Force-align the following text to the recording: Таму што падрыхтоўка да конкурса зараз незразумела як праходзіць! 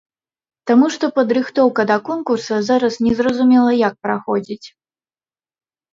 Таму 0.71 0.87
што 0.95 1.05
падрыхтоўка 1.17 1.81
да 1.93 1.97
конкурса 2.09 2.55
зараз 2.71 2.93
незразумела 3.09 3.71
як 3.87 3.93
праходзіць! 4.07 4.63